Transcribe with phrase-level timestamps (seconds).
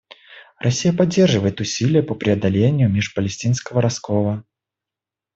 [0.57, 4.43] Россия поддерживает усилия по преодолению межпалестинского раскола.